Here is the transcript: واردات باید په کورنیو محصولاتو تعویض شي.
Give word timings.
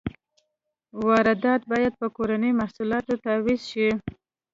واردات 1.07 1.61
باید 1.71 1.93
په 1.99 2.07
کورنیو 2.15 2.57
محصولاتو 2.61 3.13
تعویض 3.25 3.61
شي. 3.71 3.89